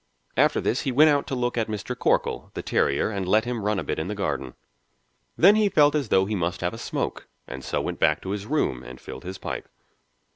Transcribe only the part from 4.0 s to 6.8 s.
the garden; then he felt as though he must have a